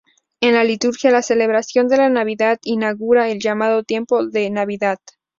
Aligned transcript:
En 0.41 0.55
la 0.55 0.63
liturgia, 0.63 1.11
la 1.11 1.21
celebración 1.21 1.87
de 1.87 1.97
la 1.97 2.09
Natividad 2.09 2.57
inaugura 2.63 3.29
el 3.29 3.37
llamado 3.39 3.83
tiempo 3.83 4.25
de 4.25 4.49
Navidad. 4.49 4.97